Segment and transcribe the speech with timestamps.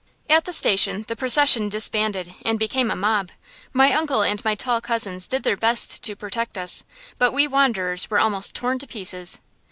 [0.31, 3.29] At the station the procession disbanded and became a mob.
[3.71, 6.83] My uncle and my tall cousins did their best to protect us,
[7.19, 9.37] but we wanderers were almost torn to pieces.